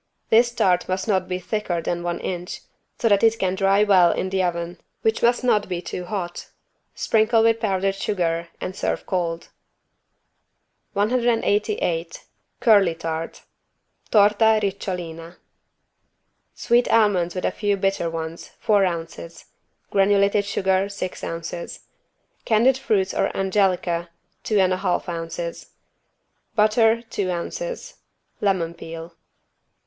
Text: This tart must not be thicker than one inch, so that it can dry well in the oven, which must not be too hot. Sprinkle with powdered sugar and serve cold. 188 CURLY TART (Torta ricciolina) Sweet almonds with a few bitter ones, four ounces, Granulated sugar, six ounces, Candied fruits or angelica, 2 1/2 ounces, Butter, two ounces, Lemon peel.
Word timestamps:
This 0.31 0.51
tart 0.51 0.89
must 0.89 1.07
not 1.07 1.27
be 1.27 1.37
thicker 1.37 1.79
than 1.79 2.01
one 2.01 2.19
inch, 2.21 2.61
so 2.97 3.07
that 3.07 3.21
it 3.21 3.37
can 3.37 3.53
dry 3.53 3.83
well 3.83 4.11
in 4.11 4.31
the 4.31 4.41
oven, 4.41 4.81
which 5.03 5.21
must 5.21 5.43
not 5.43 5.69
be 5.69 5.79
too 5.79 6.05
hot. 6.05 6.49
Sprinkle 6.95 7.43
with 7.43 7.59
powdered 7.59 7.93
sugar 7.93 8.47
and 8.59 8.75
serve 8.75 9.05
cold. 9.05 9.49
188 10.93 12.23
CURLY 12.61 12.95
TART 12.95 13.43
(Torta 14.09 14.59
ricciolina) 14.63 15.35
Sweet 16.55 16.89
almonds 16.91 17.35
with 17.35 17.45
a 17.45 17.51
few 17.51 17.77
bitter 17.77 18.09
ones, 18.09 18.53
four 18.59 18.83
ounces, 18.83 19.45
Granulated 19.91 20.45
sugar, 20.45 20.89
six 20.89 21.23
ounces, 21.23 21.81
Candied 22.43 22.79
fruits 22.79 23.13
or 23.13 23.27
angelica, 23.37 24.09
2 24.45 24.55
1/2 24.55 25.07
ounces, 25.09 25.69
Butter, 26.55 27.03
two 27.03 27.29
ounces, 27.29 27.97
Lemon 28.41 28.73
peel. 28.73 29.13